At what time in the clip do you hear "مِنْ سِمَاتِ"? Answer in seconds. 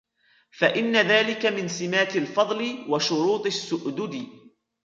1.45-2.15